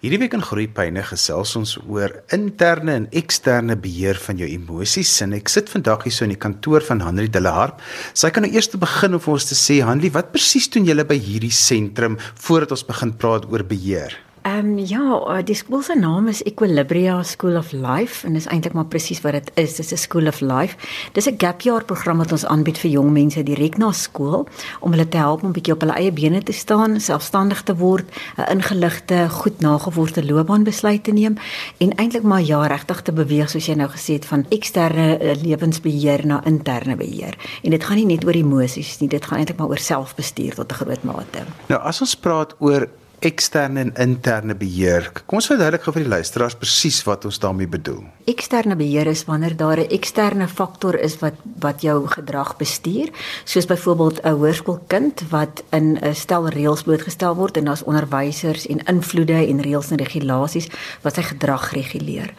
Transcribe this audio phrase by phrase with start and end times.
[0.00, 5.34] Hierdie week in Groepyne gesels ons oor interne en eksterne beheer van jou emosies en
[5.36, 7.82] ek sit vandag hier so in die kantoor van Henri Delaharp.
[8.16, 11.04] Sy kan nou eers begin om vir ons te sê Henri, wat presies doen julle
[11.04, 12.16] by hierdie sentrum
[12.46, 14.16] voordat ons begin praat oor beheer?
[14.42, 18.46] Ehm um, ja, eh, die skool se naam is Equilibria School of Life en dis
[18.48, 19.74] eintlik maar presies wat dit is.
[19.76, 20.76] Dis 'n School of Life.
[21.12, 24.48] Dis 'n gap year program wat ons aanbied vir jong mense direk na skool
[24.80, 28.04] om hulle te help om bietjie op hulle eie bene te staan, selfstandig te word,
[28.36, 31.36] 'n ingeligte, goed nagevoerde loopbaanbesluit te neem
[31.78, 35.36] en eintlik maar ja, regtig te beweeg soos jy nou gesê het van eksterne eh,
[35.42, 37.36] lewensbeheer na interne beheer.
[37.62, 40.72] En dit gaan nie net oor emosies nie, dit gaan eintlik maar oor selfbestuur tot
[40.72, 41.44] 'n groot mate.
[41.66, 42.88] Nou as ons praat oor
[43.20, 45.10] eksterne en interne beheer.
[45.26, 48.02] Kom ons verduidelik gou vir die luisteraars presies wat ons daarmee bedoel.
[48.30, 53.08] Eksterne beheer is wanneer daar 'n eksterne faktor is wat wat jou gedrag bestuur,
[53.44, 58.84] soos byvoorbeeld 'n hoërskoolkind wat in 'n stel reëls blootgestel word en daar's onderwysers en
[58.86, 60.68] invloede en reëls en regulasies
[61.02, 62.34] wat sy gedrag reguleer.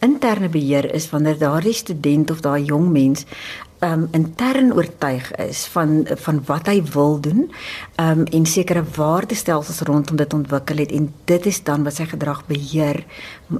[0.00, 3.26] Interne beheer is wanneer daardie student of daai jong mens
[3.80, 7.46] um intern oortuig is van van wat hy wil doen
[8.02, 12.42] um en sekere waardestelsels rondom dit ontwikkel het en dit is dan wat sy gedrag
[12.48, 13.04] beheer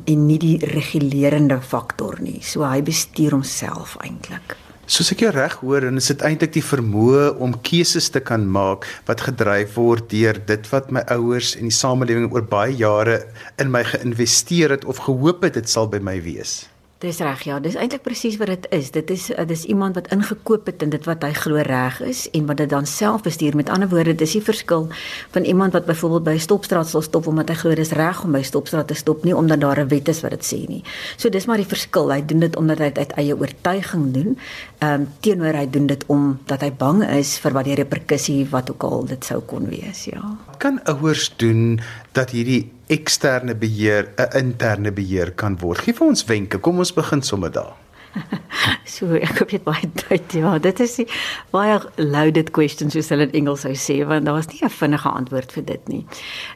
[0.05, 4.59] en nie die regulerende faktor nie so hy bestuur homself eintlik
[4.91, 8.43] Soos ek jou reg hoor en is dit eintlik die vermoë om keuses te kan
[8.57, 13.21] maak wat gedryf word deur dit wat my ouers en die samelewing oor baie jare
[13.63, 16.65] in my geïnvesteer het of gehoop het dit sal by my wees.
[17.01, 18.91] Dis reg ja, dis eintlik presies wat dit is.
[18.93, 22.45] Dit is dis iemand wat ingekoop het in dit wat hy glo reg is en
[22.51, 23.55] wat dit dan self bestuur.
[23.57, 24.91] Met ander woorde, dis die verskil
[25.33, 28.33] van iemand wat byvoorbeeld by 'n stopstraat sal stop omdat hy glo dis reg om
[28.37, 30.83] by stopstraat te stop, nie omdat daar 'n wet is wat dit sê nie.
[31.17, 32.13] So dis maar die verskil.
[32.13, 34.39] Hy doen dit omdat hy uit eie oortuiging doen.
[34.79, 38.71] Ehm um, teenoor hy doen dit omdat hy bang is vir wat die reperkussie wat
[38.71, 40.37] ook al dit sou kon wees, ja.
[40.59, 41.81] Kan ouers doen
[42.13, 45.79] dat hierdie eksterne beheer 'n interne beheer kan word.
[45.79, 46.59] Gee vir ons wenke.
[46.59, 47.80] Kom ons begin sommer daar.
[48.95, 50.35] so ek jy het baie tyd.
[50.41, 51.07] Ja, dit is die
[51.55, 55.09] baie loaded question soos hulle in Engels sou sê want daar is nie 'n vinnige
[55.09, 56.05] antwoord vir dit nie.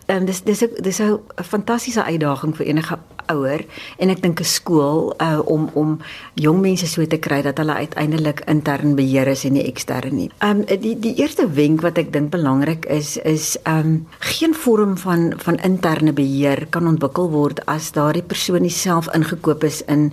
[0.06, 2.98] Ehm um, dis dis dis 'n fantastiese uitdaging vir enige
[3.32, 3.64] ouer
[3.98, 5.98] en ek dink 'n skool uh, om om
[6.34, 10.30] jong mense so te kry dat hulle uiteindelik intern beheer is en nie ekstern nie.
[10.38, 14.54] Ehm um, die die eerste wenk wat ek dink belangrik is is ehm um, geen
[14.54, 20.12] vorm van van interne beheer kan ontwikkel word as daardie persoon self ingekoop is in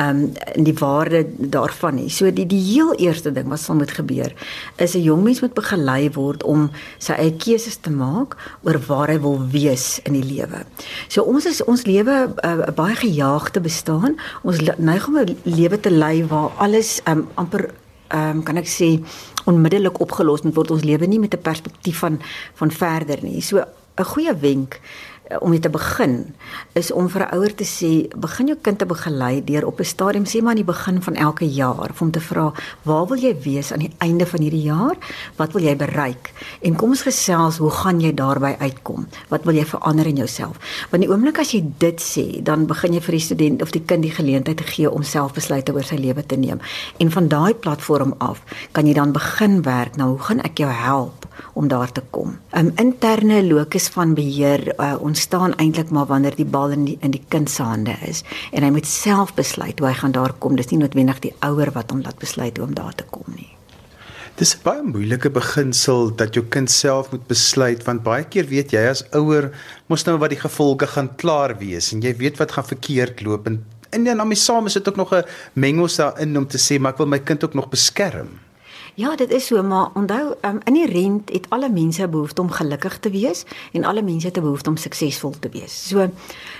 [0.00, 2.08] um, in die waarde daarvan nie.
[2.10, 4.32] So die die heel eerste ding wat sal moet gebeur
[4.76, 9.08] is 'n jong mens moet begelei word om sy eie keuses te maak oor waar
[9.08, 10.64] hy wil wees in die lewe.
[11.08, 14.16] So ons is ons lewe 'n uh, baie gejaagde bestaan.
[14.42, 17.70] Ons neig om 'n lewe te lei waar alles um, amper
[18.14, 19.00] um, kan ek sê
[19.44, 20.70] onmiddellik opgelos moet word.
[20.70, 22.20] Ons lewe nie met 'n perspektief van
[22.54, 23.40] van verder nie.
[23.40, 23.58] So
[23.96, 26.34] 'n goeie wenk Eh, om dit te begin
[26.72, 29.84] is om vir 'n ouer te sê begin jou kind te begelei deur op 'n
[29.84, 32.52] stadium sê maar aan die begin van elke jaar om te vra
[32.82, 34.96] waar wil jy wees aan die einde van hierdie jaar?
[35.36, 36.32] Wat wil jy bereik?
[36.62, 39.06] En kom ons gesels hoe gaan jy daarby uitkom?
[39.28, 40.56] Wat wil jy verander in jouself?
[40.90, 43.84] Want die oomblik as jy dit sê dan begin jy vir die student of die
[43.84, 46.60] kind die geleentheid te gee om self besluite oor sy lewe te neem.
[46.98, 48.42] En van daai platform af
[48.72, 52.38] kan jy dan begin werk nou hoe gaan ek jou help om daar te kom.
[52.52, 56.84] 'n um, interne locus van beheer uh, ons ontstaan eintlik maar wanneer die bal in
[56.84, 58.22] die, in die kind se hande is
[58.56, 60.56] en hy moet self besluit hoe hy gaan daar kom.
[60.56, 63.50] Dis nie noodwendig die ouer wat hom laat besluit hoe om daar te kom nie.
[64.40, 68.72] Dis 'n baie moeilike beginsel dat jou kind self moet besluit want baie keer weet
[68.72, 69.52] jy as ouer
[69.88, 73.46] mos nou wat die gevolge gaan klaar wees en jy weet wat gaan verkeerd loop
[73.46, 76.80] en en dan om saam is dit ook nog 'n mengos daarin om te sê
[76.80, 78.40] maar ek wil my kind ook nog beskerm.
[79.00, 82.50] Ja, dit is so, maar onthou, um, in die rent het alle mense behoefte om
[82.52, 85.72] gelukkig te wees en alle mense het behoefte om suksesvol te wees.
[85.88, 86.04] So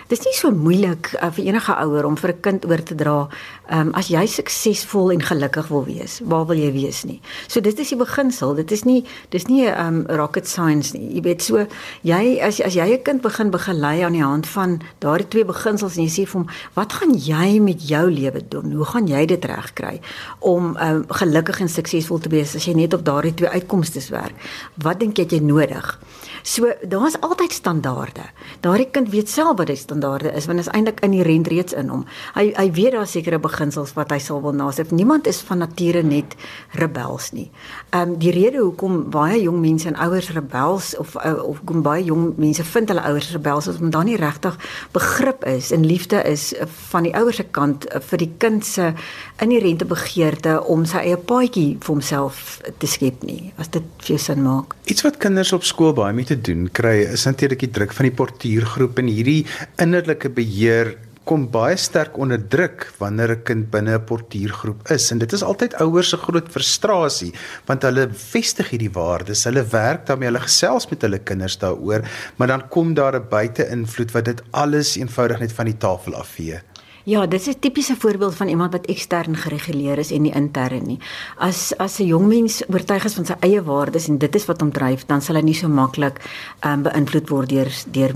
[0.09, 3.29] dis nie so moeilik uh, vir enige ouer om vir 'n kind oor te dra,
[3.71, 7.21] um, as jy suksesvol en gelukkig wil wees, waar wil jy wees nie.
[7.47, 8.55] So dit is die beginsel.
[8.55, 11.15] Dit is nie dis nie 'n um, ehm, rocket science nie.
[11.15, 11.67] Jy weet so,
[12.03, 15.97] jy as as jy 'n kind begin begelei aan die hand van daardie twee beginsels
[15.97, 18.73] en jy sê vir hom, "Wat gaan jy met jou lewe doen?
[18.73, 20.01] Hoe gaan jy dit regkry
[20.39, 24.35] om um, gelukkig en suksesvol te wees as jy net op daardie twee uitkomste werk?
[24.83, 25.99] Wat dink jy het jy nodig?"
[26.43, 28.23] So daar's altyd standaarde.
[28.61, 31.89] Daardie kind weet self wat die standaarde is want dit is eintlik inherent reeds in
[31.89, 32.07] hom.
[32.35, 34.91] Hy hy weet daar sekere beginsels wat hy sal wil nasef.
[34.91, 36.37] Niemand is van nature net
[36.81, 37.51] rebels nie.
[37.91, 41.83] Ehm um, die rede hoekom baie jong mense en ouers rebels of uh, of kom
[41.83, 44.57] baie jong mense vind hulle ouers rebels is omdat daar nie regtig
[44.93, 46.55] begrip is en liefde is
[46.91, 48.93] van die ouers se kant vir die kind se
[49.41, 53.53] inherente begeerte om sy eie paadjie vir homself jouself te skep nie.
[53.59, 54.75] As dit vir jou sin maak.
[54.91, 58.09] Iets wat kinders op skool baie mee te doen kry is natuurlik die druk van
[58.09, 59.45] die portuïergroep en hierdie
[59.81, 60.97] innerlike beheer
[61.29, 65.43] kom baie sterk onder druk wanneer 'n kind binne 'n portuïergroep is en dit is
[65.43, 67.33] altyd ouers se groot frustrasie
[67.67, 72.03] want hulle vestig hierdie waardes, hulle werk daarmee, hulle gesels met hulle kinders daaroor,
[72.37, 76.61] maar dan kom daar 'n buite-invloed wat dit alles eenvoudig net van die tafel afvee.
[77.05, 80.87] Ja, dit is 'n tipiese voorbeeld van iemand wat ekstern gereguleer is en nie intern
[80.87, 80.99] nie.
[81.37, 84.61] As as 'n jong mens oortuig is van sy eie waardes en dit is wat
[84.61, 86.21] hom dryf, dan sal hy nie so maklik
[86.61, 88.13] ehm um, beïnvloed word deur deur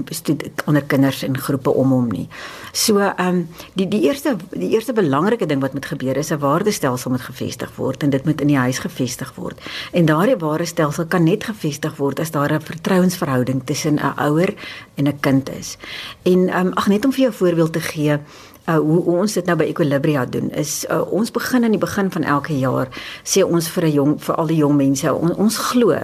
[0.65, 2.29] ander kinders en groepe om hom nie.
[2.73, 6.39] So ehm um, die die eerste die eerste belangrike ding wat moet gebeur is 'n
[6.39, 9.61] waardestelsel moet gevestig word en dit moet in die huis gevestig word.
[9.93, 14.55] En daardie waardestelsel kan net gevestig word as daar 'n vertrouensverhouding tussen 'n ouer
[14.95, 15.77] en 'n kind is.
[16.23, 18.19] En ehm um, ag net om vir jou 'n voorbeeld te gee,
[18.67, 22.11] uh, hoe, ons dit nou by Equilibria doen is uh, ons begin aan die begin
[22.15, 22.91] van elke jaar
[23.25, 25.99] sê ons vir 'n jong vir al die jong mense on, ons glo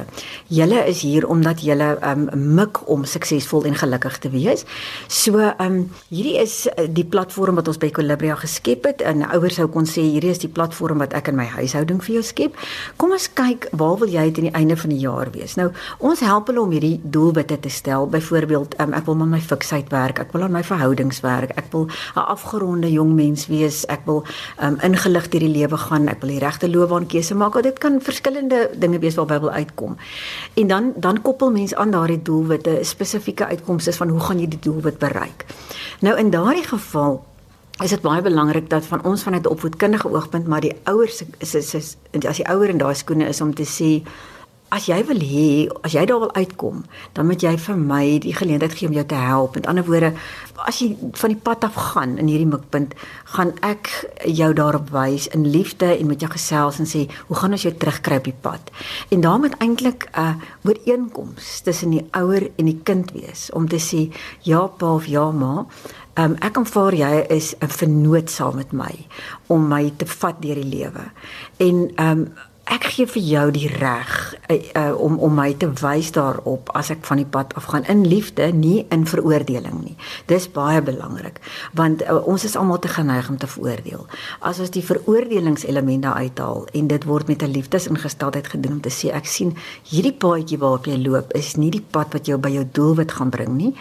[0.49, 4.65] julle is hier omdat julle um, mik om suksesvol en gelukkig te wees.
[5.09, 9.59] So um, hierdie is uh, die platform wat ons by Equilibria geskep het en ouers
[9.61, 12.57] sou kon sê hierdie is die platform wat ek in my huishouding vir jou skep.
[12.97, 15.57] Kom ons kyk waar wil jy teen die einde van die jaar wees?
[15.61, 18.09] Nou ons help hulle om hierdie doelwitte te stel.
[18.11, 21.71] Byvoorbeeld um, ek wil met my fiksheid werk, ek wil aan my verhoudings werk, ek
[21.73, 23.85] wil 'n afgeronde jong mens wees.
[23.87, 24.25] Ek wil
[24.63, 26.09] um ingelig deur die lewe gaan.
[26.11, 27.61] Ek wil die regte loopbaankeuse maak.
[27.63, 29.97] Dit kan verskillende dinge wees waarby wil uitkom.
[30.55, 34.63] En dan dan koppel mens aan daardie doelwitte spesifieke uitkomste van hoe gaan jy die
[34.63, 35.47] doelwit bereik.
[36.01, 37.23] Nou in daardie geval
[37.83, 41.55] is dit baie belangrik dat van ons vanuit 'n opvoedkundige oogpunt maar die ouers is
[41.55, 41.97] is, is
[42.27, 44.03] as die ouer in daai skoene is om te sê
[44.71, 46.85] as jy wil hê, as jy daar wil uitkom,
[47.17, 49.57] dan moet jy vir my die geleentheid gee om jou te help.
[49.59, 50.13] Met ander woorde,
[50.69, 52.95] as jy van die pad af gaan in hierdie mikpunt,
[53.35, 53.91] gaan ek
[54.29, 57.75] jou daarop wys in liefde en met jou gesels en sê, "Hoe gaan ons jou
[57.75, 58.71] terugkry op die pad?"
[59.11, 60.35] En daar moet eintlik 'n uh,
[60.65, 64.13] ooreenkoms tussen die ouer en die kind wees om te sê,
[64.43, 65.67] "Ja pa of ja ma,
[66.19, 69.07] Um, ek aanvaar jy is 'n vernoot saam met my
[69.47, 71.05] om my te vat deur die lewe.
[71.57, 72.33] En um
[72.71, 74.11] ek gee vir jou die reg
[74.47, 78.05] uh, uh, om om my te wys daarop as ek van die pad afgaan in
[78.07, 79.97] liefde, nie in veroordeling nie.
[80.31, 81.41] Dis baie belangrik
[81.79, 84.07] want uh, ons is almal te geneig om te veroordeel.
[84.47, 88.93] As ons die veroordelingselement daar uithaal en dit word met 'n liefdesingesteldheid gedoen om te
[88.95, 89.57] sê ek sien
[89.91, 93.31] hierdie paadjie waarop jy loop is nie die pad wat jou by jou doelwit gaan
[93.31, 93.75] bring nie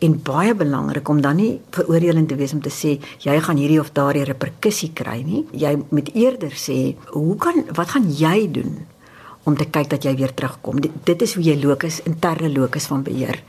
[0.00, 3.80] en baie belangrik om dan nie veroordelend te wees om te sê jy gaan hierdie
[3.80, 5.46] of daardie reperkussie kry nie.
[5.52, 8.74] Jy moet eerder sê hoe kan wat gaan jy jy doen
[9.44, 10.80] om te kyk dat jy weer terugkom.
[10.80, 13.40] Dit, dit is hoe jy lokus interne lokus van beheer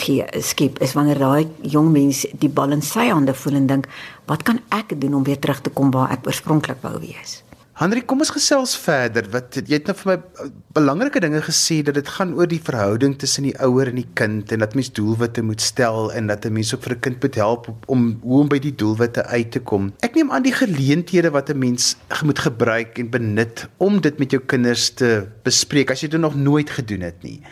[0.00, 3.90] gee skep is wanneer daai jong mens die bal in sy hande voel en dink
[4.30, 7.42] wat kan ek doen om weer terug te kom waar ek oorspronklik wou wees.
[7.76, 9.26] Henry, kom ons gesels verder.
[9.28, 10.46] Wat jy het nou vir my uh,
[10.78, 14.54] belangrike dinge gesê dat dit gaan oor die verhouding tussen die ouer en die kind
[14.54, 17.34] en dat mens doelwitte moet stel en dat 'n mens ook vir 'n kind moet
[17.34, 19.92] help om hoe om by die doelwitte uit te kom.
[20.00, 24.30] Ek neem aan die geleenthede wat 'n mens moet gebruik en benut om dit met
[24.30, 27.42] jou kinders te bespreek as jy dit nog nooit gedoen het nie.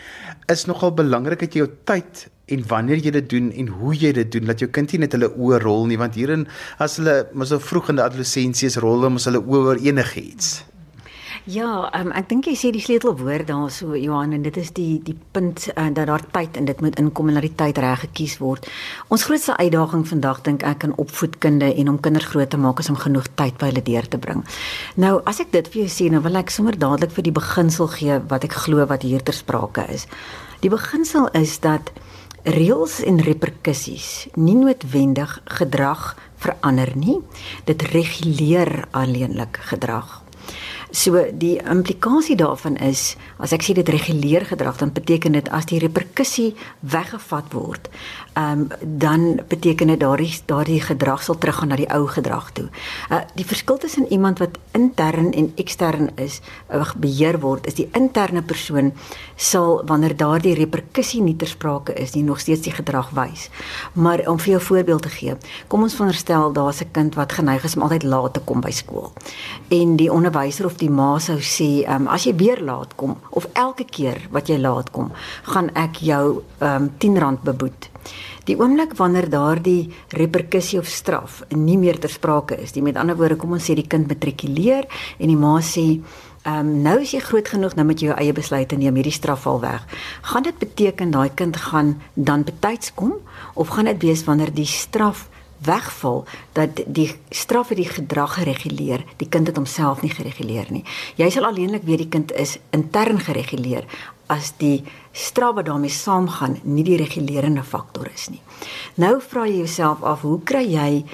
[0.48, 4.12] Is nogal belangrik dat jy jou tyd en wanneer jy dit doen en hoe jy
[4.12, 6.46] dit doen dat jou kind nie net hulle oë rol nie want hierin
[6.82, 9.80] as hulle mos so vroeg in die adolessensie is rol hulle mos hulle oë oor
[9.80, 10.62] enigiets.
[11.44, 15.02] Ja, um, ek dink jy sê die sleutelwoord daar so Johan en dit is die
[15.04, 18.00] die punt uh, dat daar tyd en dit moet inkom en dat die tyd reg
[18.06, 18.64] gekies word.
[19.12, 22.88] Ons grootste uitdaging vandag dink ek in opvoedkunde en om kinders groot te maak is
[22.88, 24.40] om genoeg tyd by hulle deur te bring.
[24.96, 27.92] Nou, as ek dit vir jou sê, nou wil ek sommer dadelik vir die beginsel
[27.92, 30.08] gee wat ek glo wat hier ter sprake is.
[30.64, 31.92] Die beginsel is dat
[32.44, 36.12] reëls en reperkusies nie noodwendig gedrag
[36.44, 37.18] verander nie.
[37.64, 40.20] Dit reguleer alleenlik gedrag.
[40.94, 45.66] So die implikasie daarvan is as ek sê dit reguleer gedrag dan beteken dit as
[45.66, 46.52] die reperkusie
[46.86, 47.88] weggevat word,
[48.38, 52.68] ehm um, dan beteken dit daardie daardie gedrag sal teruggaan na die ou gedrag toe.
[53.10, 57.88] Uh die verskil tussen iemand wat intern en ekstern is, uh, beheer word, is die
[57.92, 58.92] interne persoon
[59.36, 63.48] sal wanneer daardie reperkusie nie ter sprake is nie, nog steeds die gedrag wys.
[63.92, 65.36] Maar om vir jou voorbeeld te gee,
[65.68, 68.70] kom ons veronderstel daar's 'n kind wat geneig is om altyd laat te kom by
[68.70, 69.12] skool.
[69.68, 73.46] En die onderwyser of die ma sou sê, um, as jy weer laat kom of
[73.52, 75.12] elke keer wat jy laat kom,
[75.54, 77.90] gaan ek jou ehm um, R10 beboet.
[78.44, 83.16] Die oomblik wanneer daardie reperkussie of straf nie meer ter sprake is, die met ander
[83.16, 84.84] woorde kom ons sê die kind matrikuleer
[85.18, 86.02] en die ma sê
[86.44, 89.46] Ehm um, nou is jy groot genoeg nou met jou eie besluite neem hierdie straf
[89.48, 89.86] al weg.
[90.28, 93.14] Gaan dit beteken daai kind gaan dan betyds kom
[93.54, 95.22] of gaan dit wees wanneer die straf
[95.58, 100.84] wegval dat die straf het die gedrag gereguleer, die kind het homself nie gereguleer nie.
[101.16, 103.84] Jy sal alleenlik weet die kind is intern gereguleer
[104.26, 108.40] as die straf wat daarmee saamgaan nie die regulerende faktor is nie.
[108.96, 111.04] Nou vra jy jouself af, hoe kry jy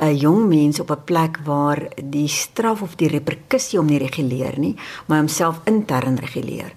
[0.00, 4.58] 'n jong mens op 'n plek waar die straf of die reperkussie hom nie reguleer
[4.58, 4.76] nie,
[5.06, 6.72] maar homself intern reguleer?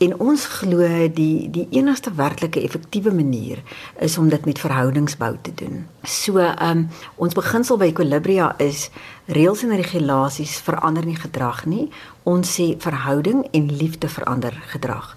[0.00, 3.58] En ons glo die die enigste werklike effektiewe manier
[4.00, 5.82] is om dit met verhoudingsbou te doen.
[6.02, 8.88] So, ehm um, ons beginsel by Equilibria is
[9.28, 11.90] reëls en regulasies verander nie gedrag nie.
[12.24, 15.16] Ons sê verhouding en liefde verander gedrag.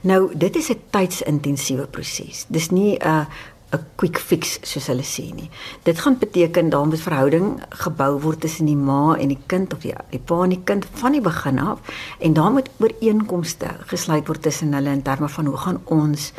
[0.00, 2.46] Nou, dit is 'n tydsintensieve proses.
[2.48, 3.26] Dis nie 'n uh,
[3.72, 5.50] 'n quick fix soos hulle sê nie.
[5.82, 9.80] Dit gaan beteken daar moet verhouding gebou word tussen die ma en die kind of
[9.80, 11.78] die, die pa en die kind van die begin af
[12.18, 16.32] en daar moet ooreenkomste gesluit word tussen hulle in terme van hoe gaan ons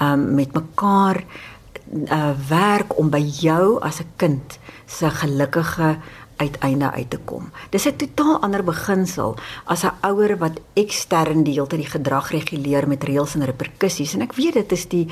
[0.00, 5.96] um, met mekaar uh, werk om by jou as 'n kind se gelukkige
[6.36, 7.50] uiteinde uit te kom.
[7.70, 12.30] Dis 'n totaal ander beginsel as 'n ouer wat ekstern die hele tyd die gedrag
[12.30, 15.08] reguleer met reëls en reperkusies en ek weet dit is die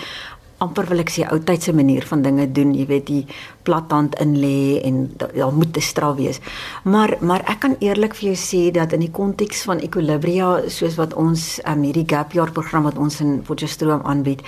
[0.63, 3.23] amper wil ek sê ou tydse manier van dinge doen, jy weet die
[3.67, 6.41] plathand in lê en daar moet 'n straf wees.
[6.85, 10.97] Maar maar ek kan eerlik vir jou sê dat in die konteks van Equilibria soos
[10.97, 14.43] wat ons um, hierdie gap year program wat ons in Potchefstroom aanbied,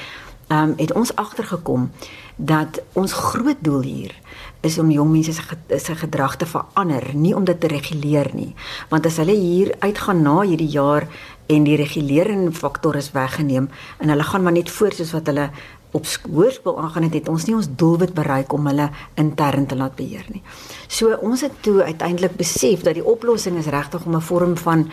[0.48, 1.90] um, het ons agtergekom
[2.36, 4.14] dat ons groot doel hier
[4.60, 5.32] is om jong mense
[5.78, 8.54] se gedrag te verander, nie om dit te reguleer nie.
[8.90, 11.06] Want as hulle hier uitgaan na hierdie jaar
[11.52, 13.68] en die regulerende faktor is weggeneem
[14.00, 15.50] en hulle gaan maar net voort soos wat hulle
[15.94, 18.88] op hoërskool aangaan het, het ons nie ons doelwit bereik om hulle
[19.20, 20.42] intern te laat beheer nie.
[20.90, 24.90] So ons het toe uiteindelik besef dat die oplossing is regtig om 'n vorm van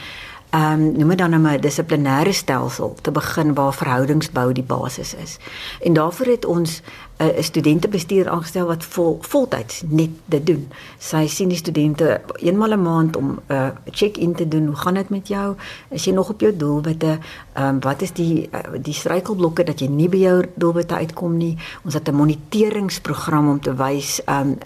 [0.52, 5.16] ehm um, noem dit dan nou 'n dissiplinêre stelsel te begin waar verhoudingsbou die basis
[5.16, 5.38] is.
[5.82, 6.82] En daarvoor het ons
[7.22, 10.68] 'n studentebestuur aangestel wat vol voltyds net dit doen.
[10.98, 14.66] Sy sien die studente eenmal 'n maand om 'n uh, check-in te doen.
[14.66, 15.56] Hoe gaan dit met jou?
[15.90, 17.20] Is jy nog op jou doelwitte?
[17.54, 21.38] Ehm um, wat is die uh, die struikelblokke dat jy nie by jou doelwitte uitkom
[21.38, 21.58] nie?
[21.84, 24.58] Ons het 'n moniteringsprogram om te wys ehm um,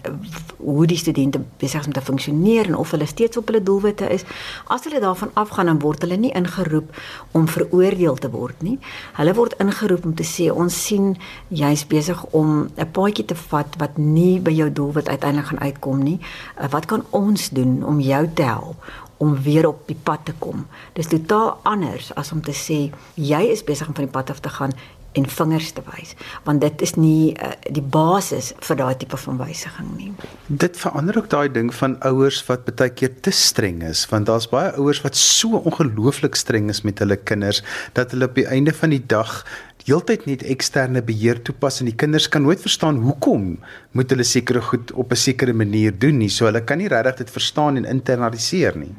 [0.56, 4.08] hoe die studente besig is om te funksioneer en of hulle steeds op hulle doelwitte
[4.08, 4.24] is.
[4.66, 6.92] As hulle daarvan afgaan dan word hulle nie ingeroep
[7.36, 8.76] om veroordeel te word nie.
[9.18, 11.14] Hulle word ingeroep om te sê ons sien
[11.48, 16.02] jy's besig om 'n paadjie te vat wat nie by jou doelwit uiteindelik gaan uitkom
[16.02, 16.20] nie.
[16.60, 18.76] Uh, wat kan ons doen om jou te help
[19.18, 20.66] om weer op die pad te kom?
[20.92, 24.40] Dis totaal anders as om te sê jy is besig om van die pad af
[24.40, 24.72] te gaan
[25.16, 26.14] en vingers te wys
[26.48, 30.10] want dit is nie uh, die basis vir daai tipe van wysiging nie.
[30.46, 34.48] Dit verander ook daai ding van ouers wat baie keer te streng is want daar's
[34.52, 37.62] baie ouers wat so ongelooflik streng is met hulle kinders
[37.98, 39.42] dat hulle op die einde van die dag
[39.86, 43.52] heeltyd net eksterne beheer toepas en die kinders kan nooit verstaan hoekom
[43.94, 46.28] moet hulle sekere goed op 'n sekere manier doen nie.
[46.28, 48.94] So hulle kan nie regtig dit verstaan en internaliseer nie.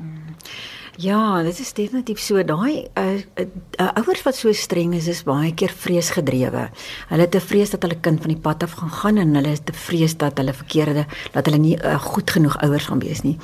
[0.97, 2.41] Ja, dit is definitief so.
[2.41, 3.03] Daai uh,
[3.37, 3.43] uh,
[3.77, 6.63] uh, ouers wat so streng is, is baie keer vreesgedrewe.
[7.11, 9.51] Hulle het te vrees dat hulle kind van die pad af gaan gaan en hulle
[9.53, 11.03] is te vrees dat hulle verkeerde
[11.35, 13.35] dat hulle nie uh, goed genoeg ouers gaan wees nie.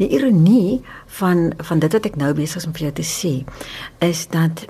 [0.00, 0.80] Die ironie
[1.18, 3.34] van van dit wat ek nou besig is om vir jou te sê,
[4.08, 4.64] is dat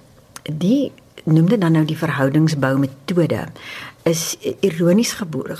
[0.50, 0.90] die
[1.30, 3.44] noem dit dan nou die verhoudingsbou metode
[4.08, 4.34] is
[4.66, 5.54] ironies gebore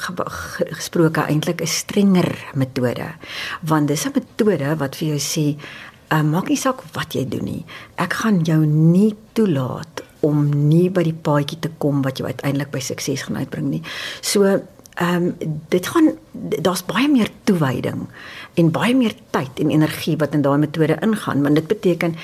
[0.75, 3.07] gesproke eintlik 'n strenger metode
[3.63, 5.47] want dis 'n metode wat vir jou sê
[6.13, 7.63] uh, maak nie saak wat jy doen nie.
[8.01, 12.71] Ek gaan jou nie toelaat om nie by die paadjie te kom wat jou uiteindelik
[12.75, 13.83] by sukses gaan uitbring nie.
[14.21, 14.61] So
[15.01, 18.03] ehm um, dit gaan daar's baie meer toewyding
[18.61, 22.17] en baie meer tyd en energie wat in daai metode ingaan want dit beteken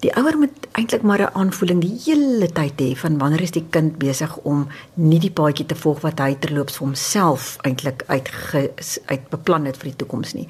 [0.00, 3.66] Die ouer moet eintlik maar 'n aanvoeling die hele tyd hê van wanneer is die
[3.70, 8.30] kind besig om nie die paadjie te volg wat hy terloops vir homself eintlik uit
[9.06, 10.48] uit beplan het vir die toekoms nie.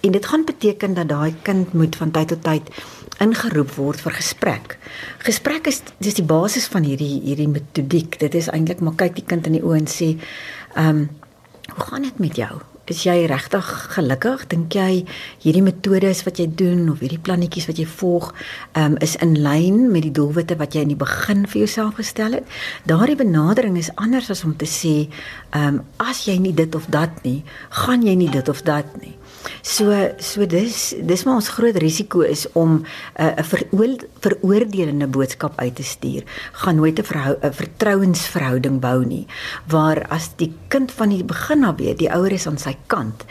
[0.00, 2.70] En dit gaan beteken dat daai kind moet van tyd tot tyd
[3.18, 4.78] ingeroep word vir gesprek.
[5.18, 8.18] Gesprek is dis die basis van hierdie hierdie metodiek.
[8.18, 10.18] Dit is eintlik maar kyk die kind in die oë en sê,
[10.74, 11.08] "Ehm, um,
[11.74, 12.60] hoe gaan dit met jou?
[12.86, 13.66] Is jy regtig
[13.96, 14.44] gelukkig?
[14.46, 15.00] Dink jy
[15.42, 18.28] hierdie metodes wat jy doen of hierdie plannetjies wat jy volg,
[18.78, 22.38] um, is in lyn met die doelwitte wat jy in die begin vir jouself gestel
[22.38, 22.54] het?
[22.86, 24.94] Daardie benadering is anders as om te sê,
[25.50, 27.40] ehm um, as jy nie dit of dat nie,
[27.82, 29.16] gaan jy nie dit of dat nie.
[29.62, 32.86] So so dis dis maar ons groot risiko is om 'n
[33.20, 36.22] uh, 'n veroordelende boodskap uit te stuur.
[36.52, 39.26] Gaan nooit 'n vertrouensverhouding bou nie
[39.66, 43.24] waar as die kind van die begin af weet die ouer is aan sy kant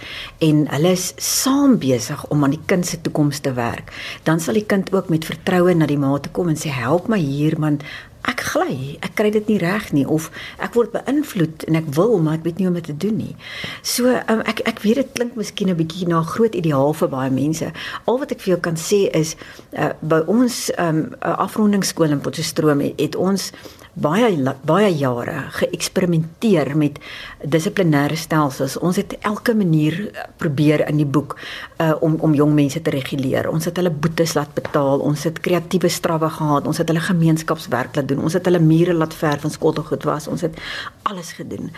[0.44, 3.92] en hulle is saam besig om aan die kind se toekoms te werk,
[4.24, 7.08] dan sal die kind ook met vertroue na die ma toe kom en sê help
[7.12, 7.80] my hier man
[8.28, 10.30] ek gly, ek kry dit nie reg nie of
[10.64, 13.18] ek word beïnvloed en ek wil maar ek weet nie hoe om dit te doen
[13.18, 13.36] nie.
[13.82, 17.10] So um, ek ek weet dit klink miskien 'n bietjie na 'n groot ideaal vir
[17.10, 17.72] baie mense.
[18.06, 19.36] Al wat ek vir jou kan sê is
[19.78, 23.52] uh, by ons um, afrondingsskool in Potchefstroom het, het ons
[23.96, 27.00] baie baie jare geëksperimenteer met
[27.44, 28.78] dissiplinêre stelsels.
[28.78, 31.38] Ons het elke manier eh, probeer in die boek
[31.82, 33.50] uh om om jong mense te reguleer.
[33.50, 37.96] Ons het hulle boetes laat betaal, ons het kreatiewe strawwe gehad, ons het hulle gemeenskapswerk
[37.96, 40.28] laat doen, ons het hulle mure laat verf en skottelgoed was.
[40.28, 40.60] Ons het
[41.04, 41.72] alles gedoen.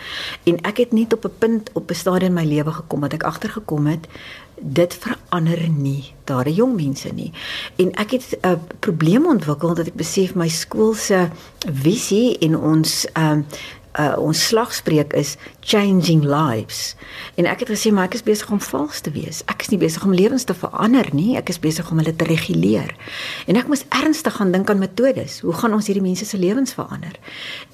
[0.44, 3.12] En ek het net op 'n punt op 'n stadium in my lewe gekom wat
[3.12, 4.06] ek agtergekom het
[4.60, 7.32] dit verander nie daardie jong mense nie.
[7.76, 11.28] En ek het 'n uh, probleem ontwikkel dat ek besef my skool se
[11.66, 13.44] visie en ons ehm um,
[13.96, 16.94] uh, ons slagspreuk is changing lives.
[17.34, 19.42] En ek het gesê maar ek is besig om vals te wees.
[19.50, 22.28] Ek is nie besig om lewens te verander nie, ek is besig om hulle te
[22.28, 22.94] reguleer.
[23.46, 25.40] En ek moes ernstig gaan dink aan metodes.
[25.44, 27.18] Hoe gaan ons hierdie mense se lewens verander?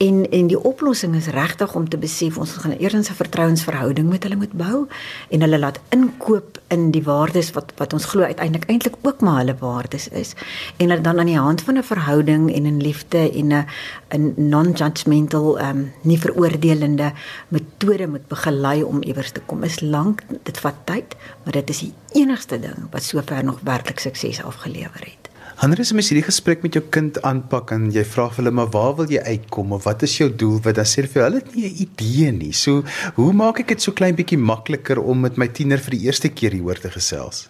[0.02, 4.23] En en die oplossing is regtig om te besef ons gaan eers 'n vertrouensverhouding met
[4.23, 4.87] hulle moet bou
[5.30, 9.38] en hulle laat inkoop in die waardes wat wat ons glo uiteindelik eintlik ook maar
[9.42, 10.35] hulle waardes is.
[10.76, 13.66] En hulle dan aan die hand van 'n verhouding en 'n liefde en 'n
[14.14, 17.12] 'n non-judgmental um, nie veroordelende
[17.49, 19.64] metode moet begelei om iewers te kom.
[19.64, 21.92] Is lank, dit vat tyd, maar dit is die
[22.23, 25.25] enigste ding wat sover nog werklik sukses afgelewer het.
[25.54, 28.73] Hannes, as jy die gesprek met jou kind aanpak en jy vra vir hulle maar
[28.75, 30.56] waar wil jy uitkom of wat is jou doel?
[30.64, 32.52] Wat dan sê vir hulle het nie 'n idee nie.
[32.52, 32.82] So,
[33.14, 36.28] hoe maak ek dit so klein bietjie makliker om met my tiener vir die eerste
[36.28, 37.49] keer hieroor te gesels?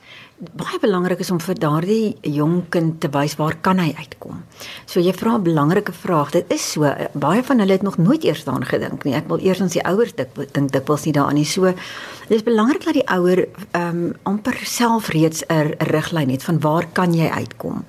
[0.53, 4.43] Baie belangrik is om vir daardie jong kind te wys waar kan hy uitkom.
[4.87, 6.31] So jy vra 'n belangrike vraag.
[6.31, 6.83] Dit is so
[7.13, 9.15] baie van hulle het nog nooit eers daaraan gedink nie.
[9.15, 11.45] Ek wil eers ons die ouers dink dink dikwels nie daaraan nie.
[11.45, 16.43] So dit is belangrik dat die ouer ehm um, amper self reeds 'n riglyn het
[16.43, 17.85] van waar kan jy uitkom.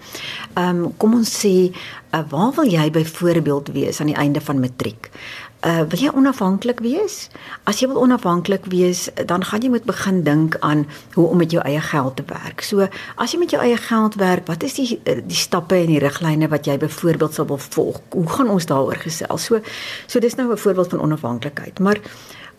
[0.56, 1.72] Ehm um, kom ons sê
[2.16, 5.12] uh, waar wil jy byvoorbeeld wees aan die einde van matriek?
[5.66, 7.16] uh, wil jy onafhanklik wees?
[7.70, 11.54] As jy wil onafhanklik wees, dan gaan jy moet begin dink aan hoe om met
[11.56, 12.64] jou eie geld te werk.
[12.66, 12.88] So,
[13.22, 16.50] as jy met jou eie geld werk, wat is die die stappe en die riglyne
[16.52, 18.02] wat jy byvoorbeeld sal wil volg?
[18.14, 19.50] Hoe gaan ons daaroor gesels?
[19.50, 19.62] So,
[20.08, 21.80] so dis nou 'n voorbeeld van onafhanklikheid.
[21.80, 22.00] Maar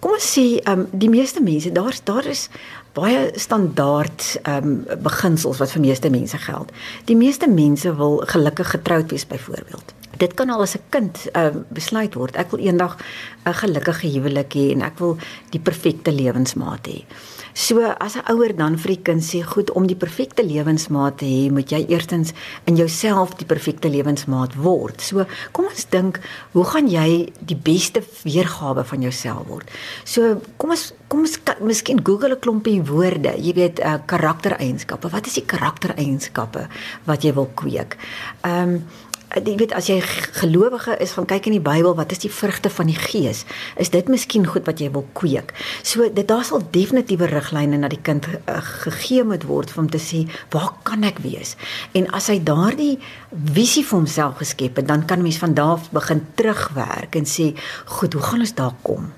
[0.06, 2.46] kom ons sê, ehm um, die meeste mense, daar's daar is
[2.94, 6.70] baie standaard ehm um, beginsels wat vir meeste mense geld.
[7.10, 11.52] Die meeste mense wil gelukkig getroud wees byvoorbeeld dit kan al as 'n kind uh,
[11.68, 12.36] besluit word.
[12.36, 12.96] Ek wil eendag
[13.44, 15.16] 'n gelukkige huwelik hê en ek wil
[15.50, 17.04] die perfekte lewensmaat hê.
[17.56, 21.24] So as 'n ouer dan vir die kind sê, "Goed, om die perfekte lewensmaat te
[21.24, 22.32] hê, moet jy eerstens
[22.66, 26.20] in jouself die perfekte lewensmaat word." So kom ons dink,
[26.52, 29.70] hoe gaan jy die beste weergawe van jouself word?
[30.04, 35.08] So kom ons kom ons miskien Google 'n klompie woorde, jy weet, uh, karaktereienskappe.
[35.08, 36.68] Wat is die karaktereienskappe
[37.04, 37.96] wat jy wil kweek?
[38.44, 38.84] Ehm um,
[39.34, 39.98] jy weet as jy
[40.38, 43.44] gelowige is van kyk in die Bybel wat is die vrugte van die gees?
[43.76, 45.52] Is dit miskien goed wat jy wil kweek?
[45.82, 50.00] So dit daar sal definitiewe riglyne na die kind uh, gegee moet word om te
[50.02, 51.56] sê waar kan ek wees?
[51.98, 52.96] En as hy daardie
[53.52, 57.52] visie vir homself geskep het dan kan mens van daar begin terugwerk en sê
[57.98, 59.10] goed hoe gaan ons daar kom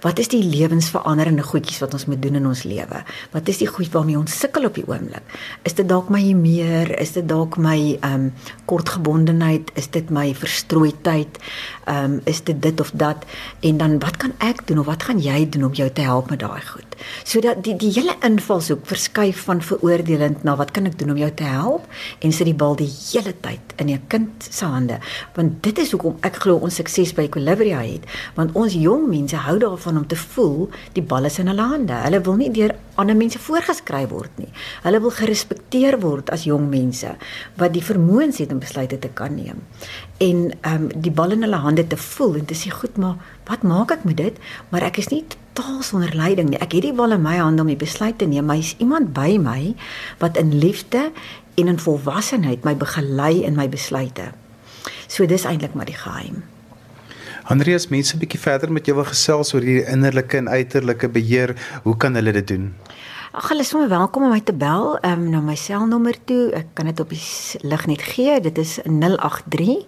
[0.00, 3.02] Wat is die lewensveranderende goedjies wat ons moet doen in ons lewe?
[3.32, 5.36] Wat is die goed waarmee ons sukkel op die oomblik?
[5.62, 6.92] Is dit dalk my meer?
[7.00, 8.32] Is dit dalk my ehm um,
[8.66, 9.70] kortgebondenheid?
[9.74, 11.38] Is dit my verstrooidheid?
[11.86, 13.24] Ehm um, is dit dit of dat?
[13.60, 16.30] En dan wat kan ek doen of wat gaan jy doen om jou te help
[16.30, 16.96] met daai goed?
[17.24, 21.30] Sodat die die hele invalshoek verskuif van veroordelend na wat kan ek doen om jou
[21.34, 21.86] te help
[22.20, 24.98] en sit die bal die hele tyd in 'n kind se hande.
[25.34, 29.36] Want dit is hoekom ek glo ons sukses by Equilibria het, want ons jong mense
[29.36, 31.94] hou daarvan om te voel die bal is in hulle hande.
[32.06, 34.50] Hulle wil nie deur ander mense voorgeskryf word nie.
[34.86, 37.12] Hulle wil gerespekteer word as jong mense
[37.60, 39.64] wat die vermoëns het om besluite te kan neem.
[40.22, 43.20] En ehm um, die bal in hulle hande te voel en te sê goed, maar
[43.50, 44.40] wat maak ek met dit?
[44.70, 46.60] Maar ek is nie totaal sonder leiding nie.
[46.60, 48.48] Ek het die bal in my hande om die besluit te neem.
[48.48, 49.74] Maar is iemand by my
[50.22, 51.10] wat in liefde
[51.56, 54.32] en in volwassenheid my begelei in my besluite.
[55.08, 56.44] So dis eintlik maar die geheim.
[57.46, 61.52] Andreas, mense bietjie verder met jou wil gesels oor hierdie innerlike en uiterlike beheer.
[61.84, 62.64] Hoe kan hulle dit doen?
[63.30, 66.50] Ag, hulle is sommer welkom om my te bel, ehm um, na my selnommer toe.
[66.58, 67.22] Ek kan dit op die
[67.62, 68.40] lig net gee.
[68.42, 69.86] Dit is 083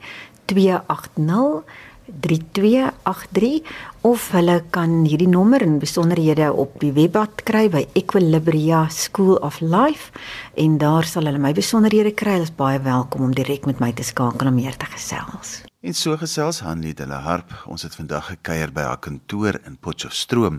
[0.52, 1.64] 280
[2.08, 3.74] 3283
[4.06, 9.58] of hulle kan hierdie nommer en besonderhede op die webblad kry by Equilibria School of
[9.60, 10.14] Life
[10.54, 12.38] en daar sal hulle my besonderhede kry.
[12.38, 15.67] Hulle is baie welkom om direk met my te skakel om meer te gesels.
[15.78, 17.52] En so gesels Hanlie de la Harp.
[17.70, 20.58] Ons het vandag gekuier by haar kantoor in Potchefstroom.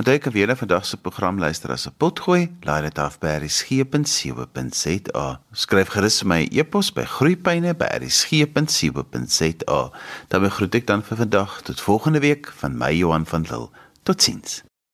[0.00, 2.56] Onthou kan weer vandag se program luister as 'n potgooi.
[2.60, 5.40] Laai dit af by rsg.co.za.
[5.52, 9.90] Skryf gerus my e-pos by groeipyne@rsg.co.za.
[10.28, 13.68] Dan groet ek dan vir vandag tot volgende week van my Johan van Lille.
[14.02, 14.62] Totsiens.